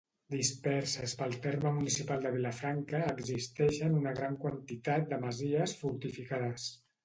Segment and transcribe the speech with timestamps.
[0.35, 6.71] Disperses pel terme municipal de Vilafranca existeixen una gran quantitat de masies fortificades.